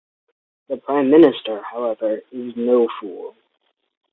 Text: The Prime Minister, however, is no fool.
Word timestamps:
The 0.67 0.77
Prime 0.77 1.11
Minister, 1.11 1.61
however, 1.61 2.21
is 2.31 2.53
no 2.55 2.87
fool. 2.99 3.35